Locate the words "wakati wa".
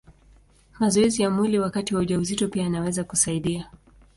1.59-2.01